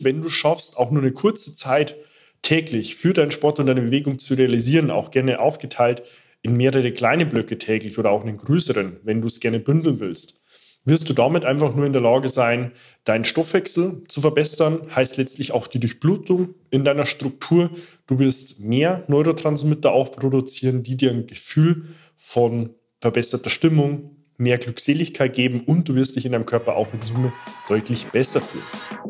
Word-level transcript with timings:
Wenn 0.00 0.22
du 0.22 0.30
schaffst, 0.30 0.78
auch 0.78 0.90
nur 0.90 1.02
eine 1.02 1.12
kurze 1.12 1.54
Zeit 1.54 1.94
täglich 2.42 2.96
für 2.96 3.12
deinen 3.12 3.30
Sport 3.30 3.60
und 3.60 3.66
deine 3.66 3.82
Bewegung 3.82 4.18
zu 4.18 4.34
realisieren, 4.34 4.90
auch 4.90 5.10
gerne 5.10 5.40
aufgeteilt 5.40 6.02
in 6.42 6.56
mehrere 6.56 6.90
kleine 6.92 7.26
Blöcke 7.26 7.58
täglich 7.58 7.98
oder 7.98 8.10
auch 8.10 8.22
einen 8.22 8.38
größeren, 8.38 8.96
wenn 9.02 9.20
du 9.20 9.26
es 9.26 9.40
gerne 9.40 9.60
bündeln 9.60 10.00
willst, 10.00 10.40
wirst 10.86 11.08
du 11.10 11.12
damit 11.12 11.44
einfach 11.44 11.74
nur 11.74 11.84
in 11.84 11.92
der 11.92 12.00
Lage 12.00 12.28
sein, 12.28 12.72
deinen 13.04 13.24
Stoffwechsel 13.24 14.04
zu 14.08 14.22
verbessern, 14.22 14.80
heißt 14.94 15.18
letztlich 15.18 15.52
auch 15.52 15.66
die 15.66 15.80
Durchblutung 15.80 16.54
in 16.70 16.84
deiner 16.84 17.04
Struktur. 17.04 17.70
Du 18.06 18.18
wirst 18.18 18.60
mehr 18.60 19.04
Neurotransmitter 19.08 19.92
auch 19.92 20.12
produzieren, 20.12 20.82
die 20.82 20.96
dir 20.96 21.10
ein 21.10 21.26
Gefühl 21.26 21.84
von 22.16 22.70
verbesserter 23.02 23.50
Stimmung, 23.50 24.16
mehr 24.38 24.56
Glückseligkeit 24.56 25.34
geben 25.34 25.64
und 25.66 25.88
du 25.88 25.94
wirst 25.94 26.16
dich 26.16 26.24
in 26.24 26.32
deinem 26.32 26.46
Körper 26.46 26.76
auch 26.76 26.94
in 26.94 27.02
Summe 27.02 27.32
deutlich 27.68 28.06
besser 28.06 28.40
fühlen. 28.40 29.09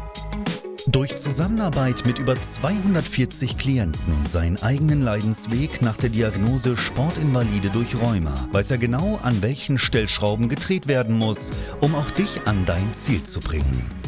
Durch 0.91 1.15
Zusammenarbeit 1.15 2.05
mit 2.05 2.19
über 2.19 2.39
240 2.39 3.57
Klienten 3.57 4.13
und 4.13 4.29
seinen 4.29 4.61
eigenen 4.61 5.01
Leidensweg 5.01 5.81
nach 5.81 5.95
der 5.95 6.09
Diagnose 6.09 6.75
Sportinvalide 6.75 7.69
durch 7.69 7.95
Rheuma 7.95 8.33
weiß 8.51 8.71
er 8.71 8.77
genau, 8.77 9.17
an 9.23 9.41
welchen 9.41 9.77
Stellschrauben 9.77 10.49
gedreht 10.49 10.89
werden 10.89 11.17
muss, 11.17 11.51
um 11.79 11.95
auch 11.95 12.11
dich 12.11 12.45
an 12.45 12.65
dein 12.65 12.93
Ziel 12.93 13.23
zu 13.23 13.39
bringen. 13.39 14.00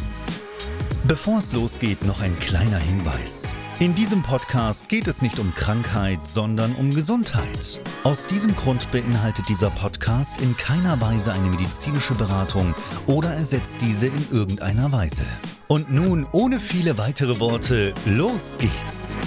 Bevor 1.05 1.39
es 1.39 1.51
losgeht, 1.51 2.05
noch 2.05 2.21
ein 2.21 2.39
kleiner 2.39 2.77
Hinweis. 2.77 3.53
In 3.79 3.93
diesem 3.93 4.23
Podcast 4.23 4.87
geht 4.87 5.05
es 5.07 5.21
nicht 5.21 5.37
um 5.37 5.53
Krankheit, 5.53 6.25
sondern 6.25 6.73
um 6.75 6.93
Gesundheit. 6.93 7.81
Aus 8.05 8.27
diesem 8.27 8.55
Grund 8.55 8.89
beinhaltet 8.93 9.49
dieser 9.49 9.69
Podcast 9.69 10.39
in 10.39 10.55
keiner 10.55 11.01
Weise 11.01 11.33
eine 11.33 11.49
medizinische 11.49 12.13
Beratung 12.13 12.73
oder 13.05 13.33
ersetzt 13.33 13.79
diese 13.81 14.07
in 14.07 14.31
irgendeiner 14.31 14.93
Weise. 14.93 15.25
Und 15.67 15.91
nun, 15.91 16.25
ohne 16.31 16.61
viele 16.61 16.97
weitere 16.97 17.37
Worte, 17.41 17.93
los 18.05 18.57
geht's! 18.57 19.17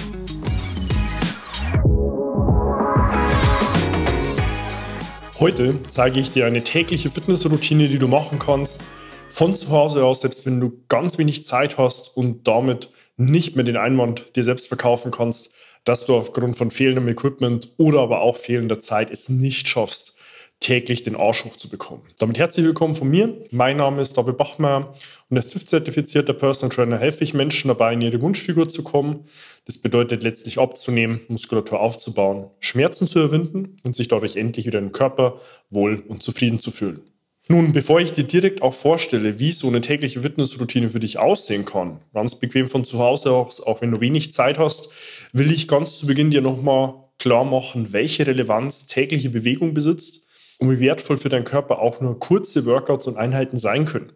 Heute 5.38 5.78
zeige 5.90 6.20
ich 6.20 6.30
dir 6.30 6.46
eine 6.46 6.64
tägliche 6.64 7.10
Fitnessroutine, 7.10 7.88
die 7.88 7.98
du 7.98 8.08
machen 8.08 8.38
kannst, 8.38 8.82
von 9.30 9.54
zu 9.54 9.70
Hause 9.70 10.04
aus, 10.04 10.22
selbst 10.22 10.46
wenn 10.46 10.60
du 10.60 10.82
ganz 10.88 11.18
wenig 11.18 11.44
Zeit 11.44 11.78
hast 11.78 12.16
und 12.16 12.46
damit 12.48 12.90
nicht 13.16 13.56
mehr 13.56 13.64
den 13.64 13.76
Einwand 13.76 14.36
dir 14.36 14.44
selbst 14.44 14.68
verkaufen 14.68 15.10
kannst, 15.10 15.52
dass 15.84 16.06
du 16.06 16.14
aufgrund 16.14 16.56
von 16.56 16.70
fehlendem 16.70 17.08
Equipment 17.08 17.72
oder 17.76 18.00
aber 18.00 18.20
auch 18.20 18.36
fehlender 18.36 18.80
Zeit 18.80 19.10
es 19.10 19.28
nicht 19.28 19.68
schaffst, 19.68 20.16
täglich 20.60 21.02
den 21.02 21.16
Arsch 21.16 21.44
hochzubekommen. 21.44 22.02
Damit 22.18 22.38
herzlich 22.38 22.64
willkommen 22.64 22.94
von 22.94 23.08
mir. 23.08 23.44
Mein 23.50 23.76
Name 23.76 24.02
ist 24.02 24.16
David 24.16 24.36
Bachmeier 24.36 24.94
und 25.28 25.36
als 25.36 25.48
TÜV-zertifizierter 25.48 26.32
Personal 26.32 26.74
Trainer 26.74 26.98
helfe 26.98 27.22
ich 27.22 27.34
Menschen 27.34 27.68
dabei, 27.68 27.92
in 27.92 28.00
ihre 28.00 28.20
Wunschfigur 28.20 28.68
zu 28.68 28.82
kommen. 28.82 29.26
Das 29.66 29.78
bedeutet 29.78 30.22
letztlich 30.22 30.58
abzunehmen, 30.58 31.20
Muskulatur 31.28 31.80
aufzubauen, 31.80 32.50
Schmerzen 32.58 33.06
zu 33.06 33.18
überwinden 33.18 33.76
und 33.84 33.94
sich 33.96 34.08
dadurch 34.08 34.36
endlich 34.36 34.66
wieder 34.66 34.78
im 34.78 34.92
Körper 34.92 35.40
wohl 35.70 36.02
und 36.08 36.22
zufrieden 36.22 36.58
zu 36.58 36.70
fühlen. 36.70 37.02
Nun, 37.48 37.72
bevor 37.72 38.00
ich 38.00 38.12
dir 38.12 38.24
direkt 38.24 38.60
auch 38.60 38.74
vorstelle, 38.74 39.38
wie 39.38 39.52
so 39.52 39.68
eine 39.68 39.80
tägliche 39.80 40.22
Fitnessroutine 40.22 40.90
für 40.90 40.98
dich 40.98 41.20
aussehen 41.20 41.64
kann, 41.64 42.00
ganz 42.12 42.34
bequem 42.34 42.66
von 42.66 42.84
zu 42.84 42.98
Hause 42.98 43.30
aus, 43.30 43.60
auch 43.60 43.80
wenn 43.80 43.92
du 43.92 44.00
wenig 44.00 44.32
Zeit 44.32 44.58
hast, 44.58 44.88
will 45.32 45.52
ich 45.52 45.68
ganz 45.68 45.96
zu 45.96 46.08
Beginn 46.08 46.32
dir 46.32 46.40
nochmal 46.40 46.94
klar 47.20 47.44
machen, 47.44 47.92
welche 47.92 48.26
Relevanz 48.26 48.88
tägliche 48.88 49.30
Bewegung 49.30 49.74
besitzt 49.74 50.26
und 50.58 50.72
wie 50.72 50.80
wertvoll 50.80 51.18
für 51.18 51.28
deinen 51.28 51.44
Körper 51.44 51.78
auch 51.78 52.00
nur 52.00 52.18
kurze 52.18 52.66
Workouts 52.66 53.06
und 53.06 53.16
Einheiten 53.16 53.58
sein 53.58 53.84
können. 53.84 54.12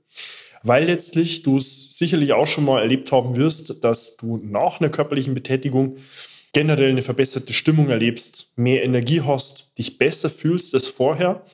Weil 0.64 0.86
letztlich 0.86 1.44
du 1.44 1.56
es 1.56 1.96
sicherlich 1.96 2.32
auch 2.32 2.48
schon 2.48 2.64
mal 2.64 2.82
erlebt 2.82 3.12
haben 3.12 3.36
wirst, 3.36 3.84
dass 3.84 4.16
du 4.16 4.38
nach 4.42 4.80
einer 4.80 4.90
körperlichen 4.90 5.34
Betätigung 5.34 5.98
generell 6.52 6.90
eine 6.90 7.02
verbesserte 7.02 7.52
Stimmung 7.52 7.90
erlebst, 7.90 8.50
mehr 8.56 8.82
Energie 8.82 9.20
hast, 9.20 9.78
dich 9.78 9.98
besser 9.98 10.28
fühlst 10.28 10.74
als 10.74 10.88
vorher 10.88 11.44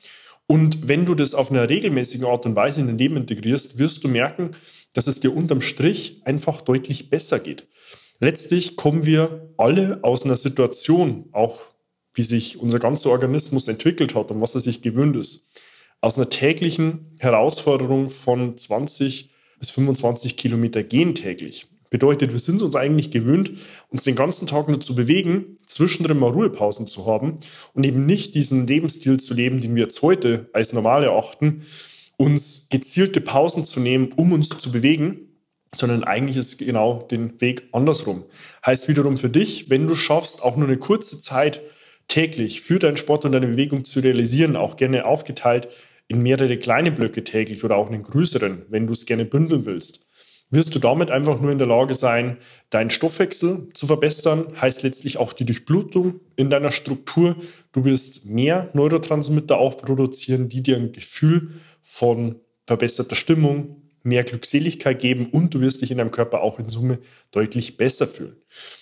und 0.47 0.87
wenn 0.87 1.05
du 1.05 1.13
das 1.13 1.35
auf 1.35 1.51
einer 1.51 1.69
regelmäßigen 1.69 2.25
Art 2.25 2.45
und 2.45 2.55
Weise 2.55 2.79
in 2.79 2.87
dein 2.87 2.97
Leben 2.97 3.17
integrierst, 3.17 3.77
wirst 3.77 4.03
du 4.03 4.07
merken, 4.07 4.51
dass 4.93 5.07
es 5.07 5.19
dir 5.19 5.35
unterm 5.35 5.61
Strich 5.61 6.21
einfach 6.23 6.61
deutlich 6.61 7.09
besser 7.09 7.39
geht. 7.39 7.67
Letztlich 8.19 8.77
kommen 8.77 9.05
wir 9.05 9.53
alle 9.57 9.99
aus 10.03 10.23
einer 10.23 10.37
Situation, 10.37 11.29
auch 11.33 11.59
wie 12.13 12.23
sich 12.23 12.59
unser 12.59 12.79
ganzer 12.79 13.11
Organismus 13.11 13.67
entwickelt 13.67 14.15
hat 14.15 14.31
und 14.31 14.41
was 14.41 14.55
er 14.55 14.61
sich 14.61 14.81
gewöhnt 14.81 15.15
ist, 15.17 15.49
aus 16.01 16.17
einer 16.17 16.29
täglichen 16.29 17.15
Herausforderung 17.19 18.09
von 18.09 18.57
20 18.57 19.29
bis 19.59 19.69
25 19.71 20.37
Kilometer 20.37 20.81
gehen 20.81 21.13
täglich. 21.13 21.67
Bedeutet, 21.89 22.33
wir 22.33 22.39
sind 22.39 22.61
uns 22.61 22.75
eigentlich 22.75 23.11
gewöhnt, 23.11 23.53
uns 23.89 24.03
den 24.03 24.15
ganzen 24.15 24.47
Tag 24.47 24.67
nur 24.67 24.81
zu 24.81 24.95
bewegen, 24.95 25.57
zwischendrin 25.65 26.19
mal 26.19 26.31
Ruhepausen 26.31 26.85
zu 26.85 27.05
haben 27.05 27.35
und 27.73 27.85
eben 27.85 28.05
nicht 28.05 28.35
diesen 28.35 28.67
Lebensstil 28.67 29.19
zu 29.19 29.33
leben, 29.33 29.61
den 29.61 29.75
wir 29.75 29.83
jetzt 29.83 30.01
heute 30.01 30.49
als 30.53 30.73
normal 30.73 31.03
erachten, 31.03 31.63
uns 32.17 32.67
gezielte 32.69 33.21
Pausen 33.21 33.63
zu 33.63 33.79
nehmen, 33.79 34.09
um 34.15 34.33
uns 34.33 34.49
zu 34.49 34.71
bewegen, 34.71 35.19
sondern 35.73 36.03
eigentlich 36.03 36.37
ist 36.37 36.57
genau 36.57 37.03
den 37.03 37.39
Weg 37.39 37.69
andersrum. 37.71 38.25
Heißt 38.65 38.87
wiederum 38.87 39.15
für 39.15 39.29
dich, 39.29 39.69
wenn 39.69 39.87
du 39.87 39.95
schaffst, 39.95 40.41
auch 40.41 40.57
nur 40.57 40.67
eine 40.67 40.77
kurze 40.77 41.21
Zeit 41.21 41.61
täglich 42.07 42.61
für 42.61 42.79
deinen 42.79 42.97
Sport 42.97 43.25
und 43.25 43.33
deine 43.33 43.47
Bewegung 43.47 43.85
zu 43.85 43.99
realisieren, 43.99 44.55
auch 44.55 44.77
gerne 44.77 45.05
aufgeteilt 45.05 45.67
in 46.07 46.21
mehrere 46.21 46.57
kleine 46.57 46.91
Blöcke 46.91 47.23
täglich 47.23 47.63
oder 47.63 47.75
auch 47.75 47.89
einen 47.89 48.03
größeren, 48.03 48.63
wenn 48.69 48.87
du 48.87 48.93
es 48.93 49.05
gerne 49.05 49.25
bündeln 49.25 49.65
willst 49.65 50.06
wirst 50.49 50.73
du 50.73 50.79
damit 50.79 51.11
einfach 51.11 51.39
nur 51.41 51.51
in 51.51 51.57
der 51.57 51.67
Lage 51.67 51.93
sein, 51.93 52.37
deinen 52.69 52.89
Stoffwechsel 52.89 53.69
zu 53.73 53.87
verbessern, 53.87 54.47
heißt 54.59 54.83
letztlich 54.83 55.17
auch 55.17 55.33
die 55.33 55.45
Durchblutung 55.45 56.21
in 56.35 56.49
deiner 56.49 56.71
Struktur. 56.71 57.35
Du 57.73 57.83
wirst 57.83 58.25
mehr 58.25 58.69
Neurotransmitter 58.73 59.57
auch 59.57 59.77
produzieren, 59.77 60.49
die 60.49 60.63
dir 60.63 60.77
ein 60.77 60.91
Gefühl 60.91 61.51
von 61.81 62.39
verbesserter 62.65 63.15
Stimmung, 63.15 63.81
mehr 64.03 64.23
Glückseligkeit 64.23 64.99
geben 64.99 65.27
und 65.31 65.53
du 65.53 65.59
wirst 65.59 65.81
dich 65.81 65.91
in 65.91 65.97
deinem 65.97 66.11
Körper 66.11 66.41
auch 66.41 66.59
in 66.59 66.67
Summe 66.67 66.99
deutlich 67.31 67.75
besser 67.75 68.07
fühlen. 68.07 68.37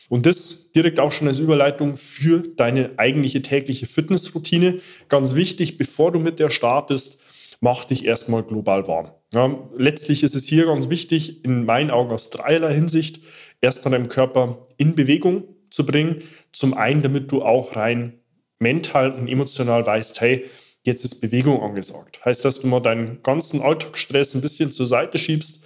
Und 0.07 0.27
das 0.27 0.71
direkt 0.71 0.99
auch 0.99 1.11
schon 1.11 1.27
als 1.27 1.39
Überleitung 1.39 1.97
für 1.97 2.43
deine 2.55 2.91
eigentliche 2.97 3.41
tägliche 3.41 3.87
Fitnessroutine. 3.87 4.79
Ganz 5.09 5.33
wichtig, 5.33 5.77
bevor 5.77 6.11
du 6.11 6.19
mit 6.19 6.39
der 6.39 6.51
startest, 6.51 7.21
mach 7.59 7.85
dich 7.85 8.05
erstmal 8.05 8.43
global 8.43 8.88
warm. 8.88 9.11
Ja, 9.33 9.57
letztlich 9.75 10.23
ist 10.23 10.35
es 10.35 10.45
hier 10.45 10.66
ganz 10.66 10.89
wichtig, 10.89 11.43
in 11.43 11.66
meinen 11.66 11.91
Augen 11.91 12.11
aus 12.11 12.29
dreierlei 12.29 12.73
Hinsicht, 12.73 13.19
erstmal 13.62 13.91
deinen 13.91 14.07
Körper 14.07 14.68
in 14.77 14.95
Bewegung 14.95 15.44
zu 15.71 15.85
bringen. 15.85 16.21
Zum 16.51 16.74
einen, 16.74 17.01
damit 17.01 17.31
du 17.31 17.44
auch 17.44 17.75
rein 17.75 18.19
mental 18.59 19.12
und 19.12 19.27
emotional 19.27 19.85
weißt, 19.85 20.21
hey, 20.21 20.45
jetzt 20.83 21.03
ist 21.03 21.19
Bewegung 21.19 21.62
angesagt. 21.62 22.24
Heißt, 22.24 22.45
dass 22.45 22.62
du 22.62 22.68
mal 22.68 22.80
deinen 22.80 23.21
ganzen 23.24 23.62
Alltagsstress 23.62 24.35
ein 24.35 24.41
bisschen 24.41 24.71
zur 24.71 24.88
Seite 24.88 25.18
schiebst, 25.18 25.63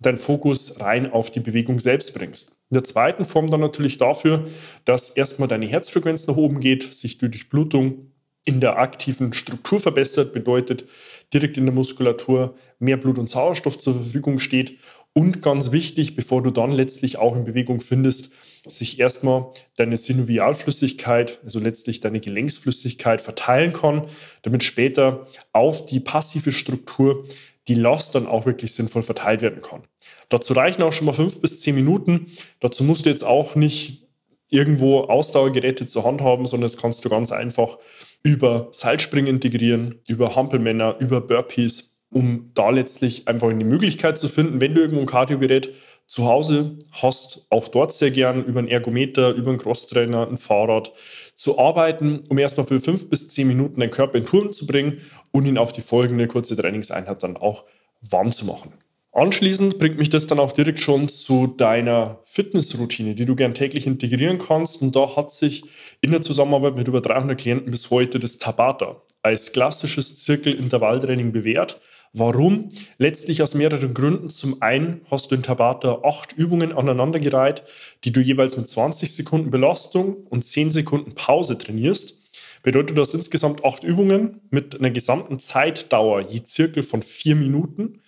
deinen 0.00 0.18
Fokus 0.18 0.80
rein 0.80 1.12
auf 1.12 1.30
die 1.30 1.40
Bewegung 1.40 1.78
selbst 1.78 2.14
bringst. 2.14 2.56
In 2.70 2.74
der 2.74 2.84
zweiten 2.84 3.24
Form 3.24 3.50
dann 3.50 3.60
natürlich 3.60 3.98
dafür, 3.98 4.46
dass 4.84 5.10
erstmal 5.10 5.48
deine 5.48 5.66
Herzfrequenz 5.66 6.26
nach 6.26 6.36
oben 6.36 6.58
geht, 6.58 6.82
sich 6.82 7.18
die 7.18 7.30
Durchblutung 7.30 8.11
in 8.44 8.60
der 8.60 8.78
aktiven 8.78 9.32
Struktur 9.32 9.80
verbessert, 9.80 10.32
bedeutet 10.32 10.84
direkt 11.32 11.56
in 11.56 11.64
der 11.64 11.74
Muskulatur 11.74 12.54
mehr 12.78 12.96
Blut 12.96 13.18
und 13.18 13.30
Sauerstoff 13.30 13.78
zur 13.78 13.94
Verfügung 13.94 14.38
steht. 14.38 14.78
Und 15.14 15.42
ganz 15.42 15.72
wichtig, 15.72 16.16
bevor 16.16 16.42
du 16.42 16.50
dann 16.50 16.72
letztlich 16.72 17.18
auch 17.18 17.36
in 17.36 17.44
Bewegung 17.44 17.80
findest, 17.80 18.32
sich 18.66 18.98
erstmal 19.00 19.46
deine 19.76 19.96
Synovialflüssigkeit, 19.96 21.40
also 21.44 21.58
letztlich 21.58 22.00
deine 22.00 22.20
Gelenksflüssigkeit 22.20 23.20
verteilen 23.20 23.72
kann, 23.72 24.06
damit 24.42 24.62
später 24.62 25.26
auf 25.52 25.86
die 25.86 26.00
passive 26.00 26.52
Struktur 26.52 27.24
die 27.68 27.74
Last 27.74 28.14
dann 28.14 28.26
auch 28.26 28.46
wirklich 28.46 28.72
sinnvoll 28.74 29.02
verteilt 29.02 29.42
werden 29.42 29.62
kann. 29.62 29.82
Dazu 30.28 30.52
reichen 30.52 30.82
auch 30.82 30.92
schon 30.92 31.06
mal 31.06 31.12
fünf 31.12 31.40
bis 31.40 31.60
zehn 31.60 31.74
Minuten. 31.74 32.26
Dazu 32.60 32.84
musst 32.84 33.06
du 33.06 33.10
jetzt 33.10 33.24
auch 33.24 33.54
nicht 33.54 34.08
irgendwo 34.52 35.00
Ausdauergeräte 35.00 35.86
zur 35.86 36.04
Hand 36.04 36.20
haben, 36.20 36.46
sondern 36.46 36.70
das 36.70 36.76
kannst 36.76 37.04
du 37.04 37.08
ganz 37.08 37.32
einfach 37.32 37.78
über 38.22 38.68
Seilspringen 38.70 39.34
integrieren, 39.34 40.00
über 40.06 40.36
Hampelmänner, 40.36 40.96
über 41.00 41.20
Burpees, 41.20 41.96
um 42.10 42.50
da 42.54 42.68
letztlich 42.70 43.26
einfach 43.26 43.48
eine 43.48 43.64
Möglichkeit 43.64 44.18
zu 44.18 44.28
finden, 44.28 44.60
wenn 44.60 44.74
du 44.74 44.82
irgendwo 44.82 45.00
ein 45.00 45.06
Kardiogerät 45.06 45.72
zu 46.06 46.26
Hause 46.26 46.78
hast, 46.90 47.46
auch 47.48 47.68
dort 47.68 47.94
sehr 47.94 48.10
gern 48.10 48.44
über 48.44 48.58
einen 48.58 48.68
Ergometer, 48.68 49.30
über 49.30 49.48
einen 49.48 49.58
Crosstrainer, 49.58 50.28
ein 50.28 50.36
Fahrrad 50.36 50.92
zu 51.34 51.58
arbeiten, 51.58 52.20
um 52.28 52.36
erstmal 52.36 52.66
für 52.66 52.80
fünf 52.80 53.08
bis 53.08 53.28
zehn 53.28 53.48
Minuten 53.48 53.80
deinen 53.80 53.90
Körper 53.90 54.18
in 54.18 54.26
Turm 54.26 54.52
zu 54.52 54.66
bringen 54.66 55.00
und 55.30 55.46
ihn 55.46 55.56
auf 55.56 55.72
die 55.72 55.80
folgende 55.80 56.28
kurze 56.28 56.54
Trainingseinheit 56.54 57.22
dann 57.22 57.38
auch 57.38 57.64
warm 58.02 58.30
zu 58.30 58.44
machen. 58.44 58.74
Anschließend 59.14 59.78
bringt 59.78 59.98
mich 59.98 60.08
das 60.08 60.26
dann 60.26 60.38
auch 60.38 60.52
direkt 60.52 60.80
schon 60.80 61.10
zu 61.10 61.46
deiner 61.46 62.20
Fitnessroutine, 62.24 63.14
die 63.14 63.26
du 63.26 63.36
gern 63.36 63.52
täglich 63.52 63.86
integrieren 63.86 64.38
kannst. 64.38 64.80
Und 64.80 64.96
da 64.96 65.16
hat 65.16 65.30
sich 65.30 65.64
in 66.00 66.12
der 66.12 66.22
Zusammenarbeit 66.22 66.76
mit 66.76 66.88
über 66.88 67.02
300 67.02 67.38
Klienten 67.38 67.70
bis 67.70 67.90
heute 67.90 68.18
das 68.18 68.38
Tabata 68.38 69.02
als 69.20 69.52
klassisches 69.52 70.16
Zirkelintervalltraining 70.16 71.30
bewährt. 71.30 71.78
Warum? 72.14 72.68
Letztlich 72.96 73.42
aus 73.42 73.54
mehreren 73.54 73.92
Gründen. 73.92 74.30
Zum 74.30 74.62
einen 74.62 75.02
hast 75.10 75.30
du 75.30 75.34
in 75.34 75.42
Tabata 75.42 76.00
acht 76.04 76.32
Übungen 76.32 76.72
aneinandergereiht, 76.72 77.64
die 78.04 78.12
du 78.12 78.20
jeweils 78.20 78.56
mit 78.56 78.68
20 78.68 79.14
Sekunden 79.14 79.50
Belastung 79.50 80.26
und 80.30 80.46
10 80.46 80.72
Sekunden 80.72 81.14
Pause 81.14 81.58
trainierst. 81.58 82.18
Bedeutet, 82.62 82.96
du 82.96 83.02
hast 83.02 83.14
insgesamt 83.14 83.64
acht 83.64 83.84
Übungen 83.84 84.40
mit 84.50 84.78
einer 84.78 84.90
gesamten 84.90 85.38
Zeitdauer 85.38 86.20
je 86.22 86.44
Zirkel 86.44 86.82
von 86.82 87.02
vier 87.02 87.34
Minuten. 87.34 88.01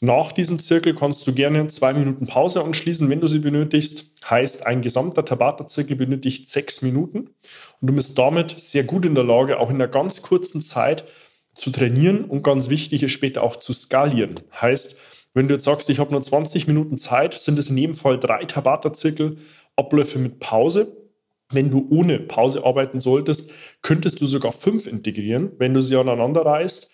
Nach 0.00 0.30
diesem 0.30 0.60
Zirkel 0.60 0.94
kannst 0.94 1.26
du 1.26 1.32
gerne 1.32 1.66
zwei 1.66 1.92
Minuten 1.92 2.26
Pause 2.26 2.62
anschließen, 2.62 3.10
wenn 3.10 3.20
du 3.20 3.26
sie 3.26 3.40
benötigst. 3.40 4.12
Heißt, 4.30 4.64
ein 4.64 4.80
gesamter 4.80 5.24
Tabata-Zirkel 5.24 5.96
benötigt 5.96 6.48
sechs 6.48 6.82
Minuten. 6.82 7.30
Und 7.80 7.90
du 7.90 7.92
bist 7.92 8.16
damit 8.16 8.52
sehr 8.52 8.84
gut 8.84 9.04
in 9.06 9.16
der 9.16 9.24
Lage, 9.24 9.58
auch 9.58 9.70
in 9.70 9.76
einer 9.76 9.88
ganz 9.88 10.22
kurzen 10.22 10.60
Zeit 10.60 11.04
zu 11.52 11.70
trainieren 11.70 12.24
und 12.24 12.44
ganz 12.44 12.68
wichtig 12.68 13.02
ist 13.02 13.10
später 13.10 13.42
auch 13.42 13.56
zu 13.56 13.72
skalieren. 13.72 14.36
Heißt, 14.60 14.96
wenn 15.34 15.48
du 15.48 15.54
jetzt 15.54 15.64
sagst, 15.64 15.90
ich 15.90 15.98
habe 15.98 16.12
nur 16.12 16.22
20 16.22 16.68
Minuten 16.68 16.98
Zeit, 16.98 17.34
sind 17.34 17.58
es 17.58 17.68
in 17.68 17.76
jedem 17.76 17.94
Fall 17.96 18.20
drei 18.20 18.44
Tabata-Zirkel, 18.44 19.38
Abläufe 19.74 20.20
mit 20.20 20.38
Pause. 20.38 20.96
Wenn 21.50 21.70
du 21.70 21.88
ohne 21.90 22.20
Pause 22.20 22.64
arbeiten 22.64 23.00
solltest, 23.00 23.50
könntest 23.82 24.20
du 24.20 24.26
sogar 24.26 24.52
fünf 24.52 24.86
integrieren, 24.86 25.52
wenn 25.58 25.74
du 25.74 25.80
sie 25.80 25.96
aneinander 25.96 26.42
reißt. 26.42 26.90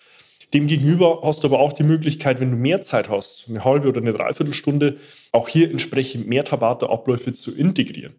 Demgegenüber 0.53 1.21
hast 1.23 1.43
du 1.43 1.47
aber 1.47 1.59
auch 1.59 1.73
die 1.73 1.83
Möglichkeit, 1.83 2.39
wenn 2.39 2.51
du 2.51 2.57
mehr 2.57 2.81
Zeit 2.81 3.09
hast, 3.09 3.45
eine 3.49 3.63
halbe 3.63 3.89
oder 3.89 4.01
eine 4.01 4.13
Dreiviertelstunde, 4.13 4.97
auch 5.31 5.49
hier 5.49 5.71
entsprechend 5.71 6.27
mehr 6.27 6.43
Tabata-Abläufe 6.43 7.33
zu 7.33 7.55
integrieren. 7.55 8.15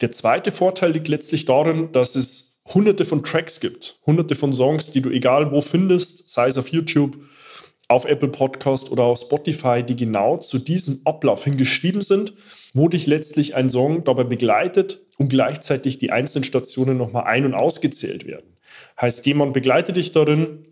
Der 0.00 0.10
zweite 0.10 0.52
Vorteil 0.52 0.92
liegt 0.92 1.08
letztlich 1.08 1.44
darin, 1.44 1.92
dass 1.92 2.16
es 2.16 2.60
hunderte 2.72 3.04
von 3.04 3.22
Tracks 3.22 3.60
gibt, 3.60 3.98
hunderte 4.06 4.34
von 4.34 4.52
Songs, 4.52 4.90
die 4.90 5.00
du 5.00 5.10
egal 5.10 5.52
wo 5.52 5.60
findest, 5.60 6.28
sei 6.30 6.48
es 6.48 6.58
auf 6.58 6.68
YouTube, 6.68 7.16
auf 7.88 8.04
Apple 8.04 8.28
Podcast 8.28 8.90
oder 8.90 9.04
auf 9.04 9.20
Spotify, 9.20 9.82
die 9.82 9.94
genau 9.94 10.38
zu 10.38 10.58
diesem 10.58 11.00
Ablauf 11.04 11.44
hingeschrieben 11.44 12.02
sind, 12.02 12.34
wo 12.74 12.88
dich 12.88 13.06
letztlich 13.06 13.54
ein 13.54 13.70
Song 13.70 14.02
dabei 14.02 14.24
begleitet 14.24 15.00
und 15.18 15.28
gleichzeitig 15.28 15.98
die 15.98 16.10
einzelnen 16.10 16.44
Stationen 16.44 16.98
nochmal 16.98 17.24
ein- 17.24 17.44
und 17.44 17.54
ausgezählt 17.54 18.26
werden. 18.26 18.56
Heißt, 19.00 19.24
jemand 19.26 19.52
begleitet 19.52 19.96
dich 19.96 20.12
darin, 20.12 20.64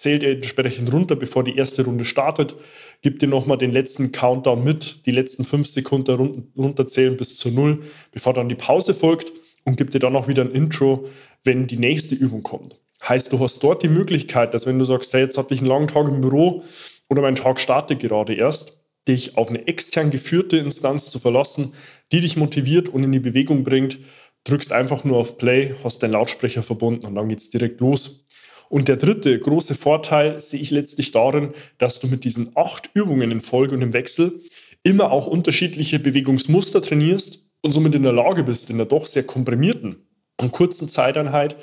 zählt 0.00 0.22
er 0.22 0.32
entsprechend 0.32 0.92
runter, 0.92 1.16
bevor 1.16 1.44
die 1.44 1.56
erste 1.56 1.84
Runde 1.84 2.04
startet, 2.04 2.54
gibt 3.02 3.22
dir 3.22 3.28
nochmal 3.28 3.58
den 3.58 3.72
letzten 3.72 4.12
Countdown 4.12 4.62
mit, 4.64 5.06
die 5.06 5.10
letzten 5.10 5.44
fünf 5.44 5.68
Sekunden 5.68 6.50
runterzählen 6.56 7.16
bis 7.16 7.34
zu 7.34 7.50
null, 7.50 7.82
bevor 8.12 8.34
dann 8.34 8.48
die 8.48 8.54
Pause 8.54 8.94
folgt 8.94 9.32
und 9.64 9.76
gibt 9.76 9.94
dir 9.94 9.98
dann 9.98 10.16
auch 10.16 10.28
wieder 10.28 10.42
ein 10.42 10.52
Intro, 10.52 11.08
wenn 11.44 11.66
die 11.66 11.78
nächste 11.78 12.14
Übung 12.14 12.42
kommt. 12.42 12.80
Heißt, 13.08 13.32
du 13.32 13.38
hast 13.38 13.62
dort 13.62 13.82
die 13.82 13.88
Möglichkeit, 13.88 14.52
dass 14.52 14.66
wenn 14.66 14.78
du 14.78 14.84
sagst, 14.84 15.12
hey, 15.12 15.22
jetzt 15.22 15.38
hatte 15.38 15.54
ich 15.54 15.60
einen 15.60 15.68
langen 15.68 15.88
Tag 15.88 16.08
im 16.08 16.20
Büro 16.20 16.64
oder 17.08 17.22
mein 17.22 17.34
Tag 17.34 17.60
startet 17.60 18.00
gerade 18.00 18.34
erst, 18.34 18.78
dich 19.08 19.36
auf 19.36 19.48
eine 19.48 19.66
extern 19.66 20.10
geführte 20.10 20.58
Instanz 20.58 21.10
zu 21.10 21.18
verlassen, 21.18 21.72
die 22.12 22.20
dich 22.20 22.36
motiviert 22.36 22.88
und 22.88 23.02
in 23.02 23.12
die 23.12 23.20
Bewegung 23.20 23.64
bringt, 23.64 23.98
drückst 24.44 24.72
einfach 24.72 25.04
nur 25.04 25.18
auf 25.18 25.38
Play, 25.38 25.74
hast 25.82 26.02
deinen 26.02 26.12
Lautsprecher 26.12 26.62
verbunden 26.62 27.06
und 27.06 27.14
dann 27.14 27.28
geht 27.28 27.40
es 27.40 27.50
direkt 27.50 27.80
los. 27.80 28.26
Und 28.70 28.86
der 28.86 28.96
dritte 28.96 29.36
große 29.36 29.74
Vorteil 29.74 30.40
sehe 30.40 30.60
ich 30.60 30.70
letztlich 30.70 31.10
darin, 31.10 31.50
dass 31.78 31.98
du 31.98 32.06
mit 32.06 32.24
diesen 32.24 32.52
acht 32.54 32.88
Übungen 32.94 33.32
in 33.32 33.40
Folge 33.40 33.74
und 33.74 33.82
im 33.82 33.92
Wechsel 33.92 34.40
immer 34.84 35.10
auch 35.10 35.26
unterschiedliche 35.26 35.98
Bewegungsmuster 35.98 36.80
trainierst 36.80 37.50
und 37.62 37.72
somit 37.72 37.96
in 37.96 38.04
der 38.04 38.12
Lage 38.12 38.44
bist, 38.44 38.70
in 38.70 38.76
der 38.76 38.86
doch 38.86 39.06
sehr 39.06 39.24
komprimierten 39.24 39.96
und 40.40 40.52
kurzen 40.52 40.88
Zeiteinheit 40.88 41.56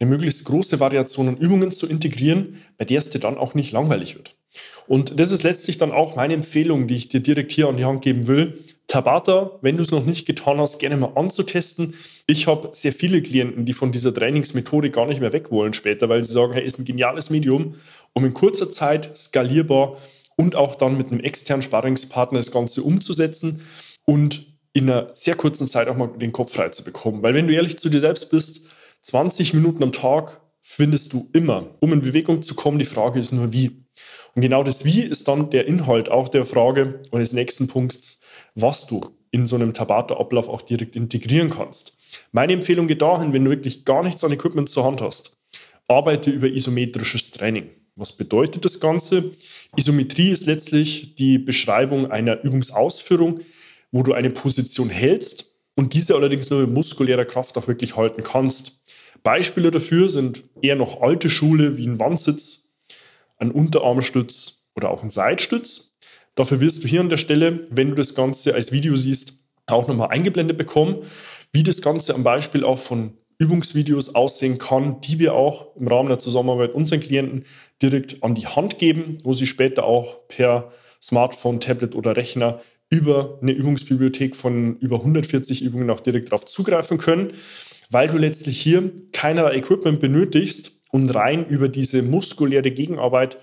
eine 0.00 0.08
möglichst 0.08 0.46
große 0.46 0.80
Variation 0.80 1.28
an 1.28 1.36
Übungen 1.36 1.70
zu 1.70 1.86
integrieren, 1.86 2.62
bei 2.78 2.86
der 2.86 2.98
es 2.98 3.10
dir 3.10 3.20
dann 3.20 3.36
auch 3.36 3.54
nicht 3.54 3.70
langweilig 3.70 4.16
wird. 4.16 4.34
Und 4.86 5.20
das 5.20 5.32
ist 5.32 5.42
letztlich 5.42 5.76
dann 5.76 5.92
auch 5.92 6.16
meine 6.16 6.32
Empfehlung, 6.32 6.88
die 6.88 6.96
ich 6.96 7.08
dir 7.10 7.20
direkt 7.20 7.52
hier 7.52 7.68
an 7.68 7.76
die 7.76 7.84
Hand 7.84 8.00
geben 8.00 8.26
will. 8.26 8.64
Tabata, 8.94 9.58
wenn 9.60 9.76
du 9.76 9.82
es 9.82 9.90
noch 9.90 10.04
nicht 10.04 10.24
getan 10.24 10.60
hast, 10.60 10.78
gerne 10.78 10.96
mal 10.96 11.10
anzutesten. 11.16 11.94
Ich 12.28 12.46
habe 12.46 12.70
sehr 12.74 12.92
viele 12.92 13.22
Klienten, 13.22 13.66
die 13.66 13.72
von 13.72 13.90
dieser 13.90 14.14
Trainingsmethode 14.14 14.90
gar 14.90 15.06
nicht 15.06 15.20
mehr 15.20 15.32
weg 15.32 15.50
wollen 15.50 15.72
später, 15.72 16.08
weil 16.08 16.22
sie 16.22 16.32
sagen, 16.32 16.52
hey, 16.52 16.64
ist 16.64 16.78
ein 16.78 16.84
geniales 16.84 17.28
Medium, 17.28 17.74
um 18.12 18.24
in 18.24 18.34
kurzer 18.34 18.70
Zeit 18.70 19.10
skalierbar 19.18 19.96
und 20.36 20.54
auch 20.54 20.76
dann 20.76 20.96
mit 20.96 21.10
einem 21.10 21.18
externen 21.18 21.62
Sparringspartner 21.62 22.38
das 22.38 22.52
Ganze 22.52 22.84
umzusetzen 22.84 23.62
und 24.04 24.46
in 24.74 24.88
einer 24.88 25.08
sehr 25.12 25.34
kurzen 25.34 25.66
Zeit 25.66 25.88
auch 25.88 25.96
mal 25.96 26.10
den 26.16 26.30
Kopf 26.30 26.52
frei 26.52 26.68
zu 26.68 26.84
bekommen. 26.84 27.20
Weil 27.20 27.34
wenn 27.34 27.48
du 27.48 27.54
ehrlich 27.54 27.78
zu 27.78 27.88
dir 27.88 27.98
selbst 27.98 28.30
bist, 28.30 28.68
20 29.02 29.54
Minuten 29.54 29.82
am 29.82 29.90
Tag 29.90 30.40
findest 30.62 31.12
du 31.12 31.28
immer. 31.32 31.66
Um 31.80 31.92
in 31.92 32.00
Bewegung 32.00 32.42
zu 32.42 32.54
kommen, 32.54 32.78
die 32.78 32.84
Frage 32.84 33.18
ist 33.18 33.32
nur 33.32 33.52
wie. 33.52 33.84
Und 34.36 34.42
genau 34.42 34.62
das 34.62 34.84
Wie 34.84 35.00
ist 35.00 35.26
dann 35.26 35.50
der 35.50 35.66
Inhalt 35.66 36.10
auch 36.10 36.28
der 36.28 36.44
Frage 36.44 37.02
und 37.10 37.18
des 37.18 37.32
nächsten 37.32 37.66
Punkts, 37.66 38.20
was 38.54 38.86
du 38.86 39.00
in 39.30 39.46
so 39.46 39.56
einem 39.56 39.74
Tabata-Ablauf 39.74 40.48
auch 40.48 40.62
direkt 40.62 40.96
integrieren 40.96 41.50
kannst. 41.50 41.96
Meine 42.32 42.52
Empfehlung 42.52 42.86
geht 42.86 43.02
dahin, 43.02 43.32
wenn 43.32 43.44
du 43.44 43.50
wirklich 43.50 43.84
gar 43.84 44.02
nichts 44.02 44.22
an 44.22 44.32
Equipment 44.32 44.68
zur 44.68 44.84
Hand 44.84 45.00
hast, 45.00 45.36
arbeite 45.88 46.30
über 46.30 46.46
isometrisches 46.46 47.32
Training. 47.32 47.70
Was 47.96 48.12
bedeutet 48.12 48.64
das 48.64 48.80
Ganze? 48.80 49.32
Isometrie 49.76 50.30
ist 50.30 50.46
letztlich 50.46 51.14
die 51.14 51.38
Beschreibung 51.38 52.10
einer 52.10 52.42
Übungsausführung, 52.42 53.40
wo 53.92 54.02
du 54.02 54.12
eine 54.12 54.30
Position 54.30 54.88
hältst 54.88 55.46
und 55.76 55.94
diese 55.94 56.14
allerdings 56.14 56.50
nur 56.50 56.60
mit 56.62 56.70
muskulärer 56.70 57.24
Kraft 57.24 57.56
auch 57.56 57.68
wirklich 57.68 57.96
halten 57.96 58.22
kannst. 58.22 58.82
Beispiele 59.22 59.70
dafür 59.70 60.08
sind 60.08 60.44
eher 60.60 60.76
noch 60.76 61.00
alte 61.00 61.30
Schule 61.30 61.76
wie 61.76 61.86
ein 61.86 61.98
Wandsitz, 61.98 62.74
ein 63.36 63.50
Unterarmstütz 63.50 64.64
oder 64.74 64.90
auch 64.90 65.02
ein 65.02 65.10
Seitstütz. 65.10 65.93
Dafür 66.34 66.60
wirst 66.60 66.82
du 66.82 66.88
hier 66.88 67.00
an 67.00 67.08
der 67.08 67.16
Stelle, 67.16 67.60
wenn 67.70 67.90
du 67.90 67.94
das 67.94 68.14
Ganze 68.14 68.54
als 68.54 68.72
Video 68.72 68.96
siehst, 68.96 69.34
auch 69.66 69.88
nochmal 69.88 70.08
eingeblendet 70.08 70.58
bekommen, 70.58 70.98
wie 71.52 71.62
das 71.62 71.80
Ganze 71.80 72.14
am 72.14 72.24
Beispiel 72.24 72.64
auch 72.64 72.78
von 72.78 73.14
Übungsvideos 73.38 74.14
aussehen 74.14 74.58
kann, 74.58 75.00
die 75.00 75.18
wir 75.18 75.34
auch 75.34 75.74
im 75.76 75.88
Rahmen 75.88 76.08
der 76.08 76.18
Zusammenarbeit 76.18 76.74
unseren 76.74 77.00
Klienten 77.00 77.44
direkt 77.82 78.22
an 78.22 78.34
die 78.34 78.46
Hand 78.46 78.78
geben, 78.78 79.18
wo 79.22 79.34
sie 79.34 79.46
später 79.46 79.84
auch 79.84 80.28
per 80.28 80.72
Smartphone, 81.02 81.60
Tablet 81.60 81.94
oder 81.94 82.16
Rechner 82.16 82.60
über 82.90 83.38
eine 83.42 83.52
Übungsbibliothek 83.52 84.36
von 84.36 84.76
über 84.78 84.96
140 84.96 85.62
Übungen 85.62 85.90
auch 85.90 86.00
direkt 86.00 86.30
darauf 86.30 86.44
zugreifen 86.44 86.98
können, 86.98 87.32
weil 87.90 88.08
du 88.08 88.18
letztlich 88.18 88.60
hier 88.60 88.92
keinerlei 89.12 89.56
Equipment 89.56 90.00
benötigst 90.00 90.72
und 90.90 91.10
rein 91.10 91.46
über 91.46 91.68
diese 91.68 92.02
muskuläre 92.02 92.70
Gegenarbeit 92.70 93.38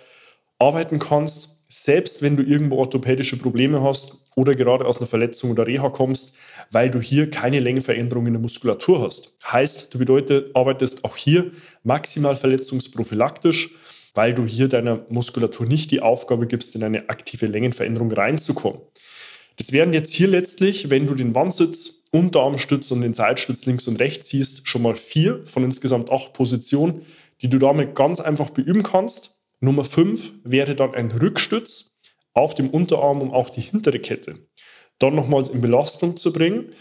arbeiten 0.61 0.99
kannst, 0.99 1.57
selbst 1.67 2.21
wenn 2.21 2.37
du 2.37 2.43
irgendwo 2.43 2.77
orthopädische 2.77 3.37
Probleme 3.37 3.81
hast 3.81 4.17
oder 4.35 4.55
gerade 4.55 4.85
aus 4.85 4.97
einer 4.97 5.07
Verletzung 5.07 5.51
oder 5.51 5.65
Reha 5.65 5.89
kommst, 5.89 6.35
weil 6.71 6.91
du 6.91 7.01
hier 7.01 7.29
keine 7.29 7.59
Längenveränderung 7.59 8.27
in 8.27 8.33
der 8.33 8.41
Muskulatur 8.41 9.01
hast. 9.01 9.35
Heißt, 9.43 9.93
du 9.93 9.97
bedeutet, 9.97 10.55
arbeitest 10.55 11.03
auch 11.03 11.17
hier 11.17 11.51
maximal 11.83 12.35
verletzungsprophylaktisch, 12.35 13.75
weil 14.13 14.33
du 14.33 14.45
hier 14.45 14.67
deiner 14.67 15.05
Muskulatur 15.09 15.65
nicht 15.65 15.91
die 15.91 16.01
Aufgabe 16.01 16.45
gibst, 16.45 16.75
in 16.75 16.83
eine 16.83 17.09
aktive 17.09 17.47
Längenveränderung 17.47 18.11
reinzukommen. 18.11 18.81
Das 19.57 19.71
wären 19.71 19.93
jetzt 19.93 20.13
hier 20.13 20.27
letztlich, 20.27 20.89
wenn 20.89 21.07
du 21.07 21.15
den 21.15 21.33
Wandsitz, 21.33 22.03
Unterarmstütz 22.11 22.91
und 22.91 23.01
den 23.01 23.13
Seitstütz 23.13 23.65
links 23.65 23.87
und 23.87 23.99
rechts 23.99 24.29
siehst, 24.29 24.67
schon 24.67 24.81
mal 24.81 24.95
vier 24.95 25.45
von 25.45 25.63
insgesamt 25.63 26.11
acht 26.11 26.33
Positionen, 26.33 27.05
die 27.41 27.49
du 27.49 27.57
damit 27.57 27.95
ganz 27.95 28.19
einfach 28.19 28.49
beüben 28.49 28.83
kannst. 28.83 29.30
Nummer 29.61 29.85
5 29.85 30.33
wäre 30.43 30.75
dann 30.75 30.93
ein 30.93 31.11
Rückstütz 31.11 31.93
auf 32.33 32.55
dem 32.55 32.69
Unterarm, 32.69 33.21
um 33.21 33.31
auch 33.31 33.49
die 33.49 33.61
hintere 33.61 33.99
Kette 33.99 34.39
dann 35.01 35.15
nochmals 35.15 35.49
in 35.49 35.61
Belastung 35.61 36.17
zu 36.17 36.31
bringen. 36.31 36.73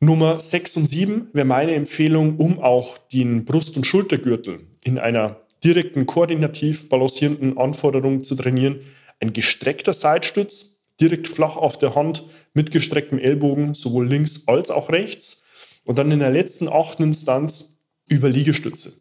Nummer 0.00 0.40
6 0.40 0.76
und 0.78 0.86
7 0.86 1.28
wäre 1.32 1.46
meine 1.46 1.74
Empfehlung, 1.74 2.36
um 2.36 2.60
auch 2.60 2.98
den 2.98 3.44
Brust- 3.44 3.76
und 3.76 3.86
Schultergürtel 3.86 4.66
in 4.82 4.98
einer 4.98 5.40
direkten, 5.62 6.04
koordinativ 6.04 6.88
balancierenden 6.88 7.56
Anforderung 7.56 8.22
zu 8.22 8.34
trainieren. 8.34 8.80
Ein 9.20 9.32
gestreckter 9.32 9.92
Seitstütz, 9.92 10.82
direkt 11.00 11.26
flach 11.26 11.56
auf 11.56 11.78
der 11.78 11.94
Hand 11.94 12.24
mit 12.52 12.70
gestrecktem 12.70 13.18
Ellbogen, 13.18 13.74
sowohl 13.74 14.06
links 14.06 14.42
als 14.46 14.70
auch 14.70 14.90
rechts. 14.90 15.42
Und 15.84 15.98
dann 15.98 16.10
in 16.10 16.18
der 16.18 16.30
letzten 16.30 16.68
achten 16.68 17.02
Instanz 17.02 17.78
über 18.06 18.28
Liegestütze. 18.28 18.92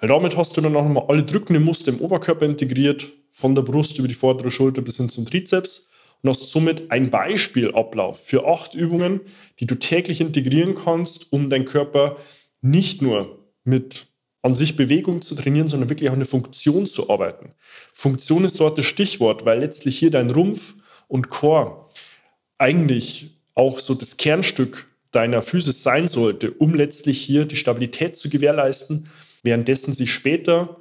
Weil 0.00 0.08
damit 0.08 0.36
hast 0.36 0.56
du 0.56 0.60
dann 0.60 0.74
auch 0.76 0.84
nochmal 0.84 1.04
alle 1.08 1.22
drückenden 1.22 1.64
Muster 1.64 1.92
im 1.92 2.00
Oberkörper 2.00 2.46
integriert, 2.46 3.12
von 3.30 3.54
der 3.54 3.62
Brust 3.62 3.98
über 3.98 4.08
die 4.08 4.14
vordere 4.14 4.50
Schulter 4.50 4.82
bis 4.82 4.96
hin 4.96 5.08
zum 5.08 5.26
Trizeps 5.26 5.88
und 6.22 6.30
hast 6.30 6.50
somit 6.50 6.90
ein 6.90 7.10
Beispielablauf 7.10 8.24
für 8.24 8.46
acht 8.46 8.74
Übungen, 8.74 9.20
die 9.60 9.66
du 9.66 9.76
täglich 9.76 10.20
integrieren 10.20 10.74
kannst, 10.74 11.32
um 11.32 11.48
deinen 11.48 11.64
Körper 11.64 12.16
nicht 12.60 13.02
nur 13.02 13.38
mit 13.64 14.06
an 14.42 14.54
sich 14.54 14.74
Bewegung 14.74 15.20
zu 15.20 15.34
trainieren, 15.34 15.68
sondern 15.68 15.90
wirklich 15.90 16.08
auch 16.08 16.14
eine 16.14 16.24
Funktion 16.24 16.86
zu 16.86 17.10
arbeiten. 17.10 17.52
Funktion 17.92 18.44
ist 18.44 18.58
dort 18.58 18.78
das 18.78 18.86
Stichwort, 18.86 19.44
weil 19.44 19.60
letztlich 19.60 19.98
hier 19.98 20.10
dein 20.10 20.30
Rumpf 20.30 20.74
und 21.08 21.28
Core 21.28 21.86
eigentlich 22.56 23.30
auch 23.54 23.78
so 23.78 23.94
das 23.94 24.16
Kernstück 24.16 24.88
deiner 25.12 25.42
Physis 25.42 25.82
sein 25.82 26.08
sollte, 26.08 26.52
um 26.52 26.74
letztlich 26.74 27.20
hier 27.20 27.44
die 27.44 27.56
Stabilität 27.56 28.16
zu 28.16 28.30
gewährleisten, 28.30 29.08
währenddessen 29.42 29.94
sich 29.94 30.12
später 30.12 30.76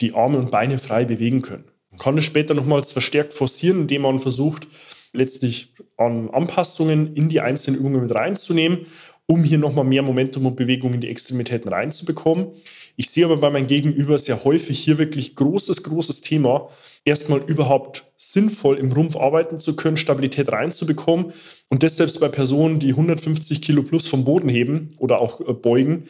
die 0.00 0.14
Arme 0.14 0.38
und 0.38 0.50
Beine 0.50 0.78
frei 0.78 1.04
bewegen 1.04 1.42
können. 1.42 1.64
Man 1.90 1.98
kann 1.98 2.18
es 2.18 2.24
später 2.24 2.54
nochmals 2.54 2.92
verstärkt 2.92 3.32
forcieren, 3.32 3.82
indem 3.82 4.02
man 4.02 4.18
versucht, 4.18 4.68
letztlich 5.12 5.74
an 5.96 6.28
Anpassungen 6.30 7.14
in 7.14 7.28
die 7.28 7.40
einzelnen 7.40 7.80
Übungen 7.80 8.02
mit 8.02 8.14
reinzunehmen 8.14 8.86
um 9.26 9.42
hier 9.42 9.58
nochmal 9.58 9.84
mehr 9.84 10.02
Momentum 10.02 10.46
und 10.46 10.56
Bewegung 10.56 10.94
in 10.94 11.00
die 11.00 11.08
Extremitäten 11.08 11.68
reinzubekommen. 11.68 12.52
Ich 12.96 13.10
sehe 13.10 13.24
aber 13.24 13.36
bei 13.36 13.50
meinem 13.50 13.66
Gegenüber 13.66 14.18
sehr 14.18 14.44
häufig 14.44 14.78
hier 14.78 14.98
wirklich 14.98 15.34
großes, 15.34 15.82
großes 15.82 16.20
Thema, 16.20 16.70
erstmal 17.04 17.40
überhaupt 17.40 18.06
sinnvoll 18.16 18.78
im 18.78 18.92
Rumpf 18.92 19.16
arbeiten 19.16 19.58
zu 19.58 19.74
können, 19.74 19.96
Stabilität 19.96 20.50
reinzubekommen 20.52 21.32
und 21.68 21.82
das 21.82 21.96
selbst 21.96 22.20
bei 22.20 22.28
Personen, 22.28 22.78
die 22.78 22.90
150 22.90 23.60
Kilo 23.60 23.82
plus 23.82 24.06
vom 24.06 24.24
Boden 24.24 24.48
heben 24.48 24.92
oder 24.98 25.20
auch 25.20 25.40
äh, 25.40 25.52
beugen 25.52 26.04